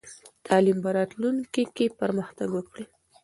تعلیم 0.45 0.77
به 0.83 0.89
راتلونکې 0.97 1.63
کې 1.75 1.85
پرمختګ 1.99 2.49
وکړي. 2.53 2.85